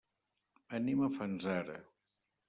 [0.77, 1.77] Anem a Fanzara.